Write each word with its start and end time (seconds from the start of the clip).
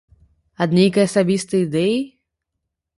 Ад 0.65 0.73
нейкай 0.79 1.05
асабістай 1.09 1.59
ідэі? 1.69 1.95